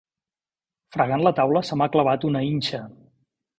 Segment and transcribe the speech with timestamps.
[0.95, 2.83] Fregant la taula se m'ha clavat una inxa.